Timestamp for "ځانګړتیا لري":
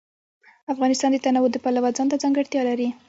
2.23-2.87